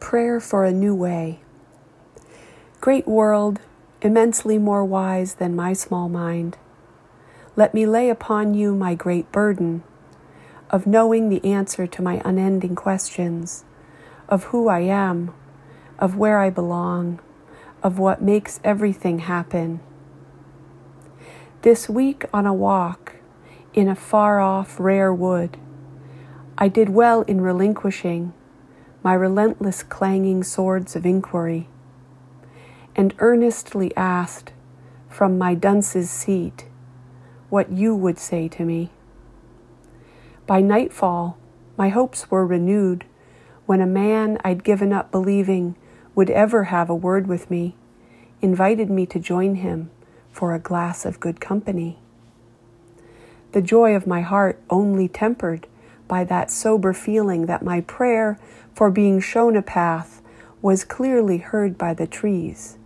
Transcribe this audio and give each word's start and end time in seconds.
Prayer 0.00 0.40
for 0.40 0.64
a 0.64 0.72
New 0.72 0.94
Way. 0.94 1.40
Great 2.80 3.06
world, 3.06 3.60
immensely 4.00 4.56
more 4.58 4.84
wise 4.84 5.34
than 5.34 5.54
my 5.54 5.74
small 5.74 6.08
mind, 6.08 6.56
let 7.54 7.74
me 7.74 7.84
lay 7.84 8.08
upon 8.08 8.54
you 8.54 8.74
my 8.74 8.94
great 8.94 9.30
burden 9.30 9.84
of 10.70 10.86
knowing 10.86 11.28
the 11.28 11.44
answer 11.44 11.86
to 11.86 12.02
my 12.02 12.22
unending 12.24 12.74
questions 12.74 13.64
of 14.28 14.44
who 14.44 14.68
I 14.68 14.80
am, 14.80 15.34
of 15.98 16.16
where 16.16 16.38
I 16.38 16.48
belong, 16.48 17.20
of 17.82 17.98
what 17.98 18.22
makes 18.22 18.58
everything 18.64 19.20
happen. 19.20 19.80
This 21.60 21.90
week 21.90 22.24
on 22.32 22.46
a 22.46 22.54
walk 22.54 23.16
in 23.74 23.86
a 23.86 23.94
far 23.94 24.40
off, 24.40 24.80
rare 24.80 25.12
wood, 25.12 25.58
I 26.56 26.68
did 26.68 26.88
well 26.88 27.20
in 27.22 27.42
relinquishing 27.42 28.32
my 29.02 29.14
relentless 29.14 29.82
clanging 29.82 30.42
swords 30.44 30.94
of 30.94 31.06
inquiry, 31.06 31.68
and 32.94 33.14
earnestly 33.18 33.94
asked 33.96 34.52
from 35.08 35.38
my 35.38 35.54
dunce's 35.54 36.10
seat 36.10 36.66
what 37.48 37.72
you 37.72 37.94
would 37.94 38.18
say 38.18 38.48
to 38.48 38.64
me. 38.64 38.90
By 40.46 40.60
nightfall, 40.60 41.38
my 41.76 41.88
hopes 41.88 42.30
were 42.30 42.46
renewed 42.46 43.04
when 43.66 43.80
a 43.80 43.86
man 43.86 44.38
I'd 44.44 44.64
given 44.64 44.92
up 44.92 45.10
believing 45.10 45.76
would 46.14 46.30
ever 46.30 46.64
have 46.64 46.90
a 46.90 46.94
word 46.94 47.26
with 47.26 47.50
me 47.50 47.76
invited 48.42 48.90
me 48.90 49.06
to 49.06 49.18
join 49.18 49.56
him 49.56 49.90
for 50.32 50.54
a 50.54 50.58
glass 50.58 51.04
of 51.04 51.20
good 51.20 51.40
company. 51.40 51.98
The 53.52 53.62
joy 53.62 53.94
of 53.94 54.06
my 54.06 54.20
heart 54.20 54.60
only 54.70 55.08
tempered 55.08 55.66
by 56.10 56.24
that 56.24 56.50
sober 56.50 56.92
feeling 56.92 57.46
that 57.46 57.62
my 57.62 57.80
prayer 57.82 58.36
for 58.74 58.90
being 58.90 59.20
shown 59.20 59.56
a 59.56 59.62
path 59.62 60.20
was 60.60 60.84
clearly 60.84 61.38
heard 61.38 61.78
by 61.78 61.94
the 61.94 62.06
trees, 62.06 62.76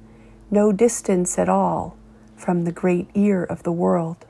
no 0.50 0.70
distance 0.70 1.38
at 1.38 1.48
all 1.48 1.96
from 2.36 2.64
the 2.64 2.70
great 2.70 3.08
ear 3.14 3.42
of 3.42 3.62
the 3.62 3.72
world. 3.72 4.26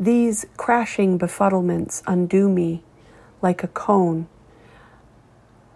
These 0.00 0.46
crashing 0.56 1.18
befuddlements 1.18 2.02
undo 2.06 2.48
me 2.48 2.82
like 3.42 3.62
a 3.62 3.68
koan, 3.68 4.28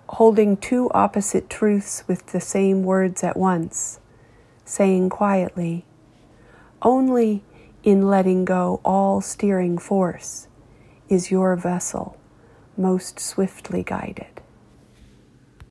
holding 0.08 0.56
two 0.56 0.90
opposite 0.94 1.50
truths 1.50 2.04
with 2.08 2.24
the 2.28 2.40
same 2.40 2.84
words 2.84 3.22
at 3.22 3.36
once, 3.36 4.00
saying 4.64 5.10
quietly, 5.10 5.84
Only 6.80 7.44
in 7.82 8.08
letting 8.08 8.46
go 8.46 8.80
all 8.82 9.20
steering 9.20 9.76
force 9.76 10.48
is 11.08 11.30
your 11.30 11.56
vessel 11.56 12.18
most 12.76 13.18
swiftly 13.18 13.82
guided. 13.82 14.41